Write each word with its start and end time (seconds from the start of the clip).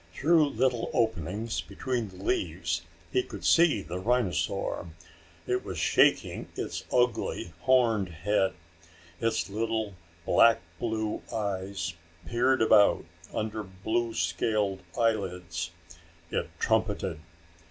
Through 0.15 0.49
little 0.49 0.89
openings 0.95 1.61
between 1.61 2.07
the 2.09 2.15
leaves 2.23 2.81
he 3.13 3.21
could 3.21 3.45
see 3.45 3.83
the 3.83 3.99
rhinosaur. 3.99 4.89
It 5.45 5.63
was 5.63 5.77
shaking 5.77 6.47
its 6.55 6.85
ugly 6.91 7.53
horned 7.59 8.09
head. 8.09 8.55
Its 9.19 9.47
little 9.47 9.93
black 10.25 10.59
blue 10.79 11.21
eyes 11.31 11.93
peered 12.25 12.63
about 12.63 13.05
under 13.31 13.61
blue 13.61 14.15
scaled 14.15 14.81
eyelids. 14.97 15.69
It 16.31 16.49
trumpeted. 16.57 17.19